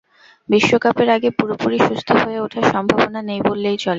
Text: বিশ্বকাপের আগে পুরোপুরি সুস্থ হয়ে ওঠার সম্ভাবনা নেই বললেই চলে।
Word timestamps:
বিশ্বকাপের 0.49 1.09
আগে 1.09 1.29
পুরোপুরি 1.37 1.77
সুস্থ 1.87 2.09
হয়ে 2.21 2.39
ওঠার 2.39 2.65
সম্ভাবনা 2.73 3.19
নেই 3.29 3.41
বললেই 3.49 3.77
চলে। 3.77 3.89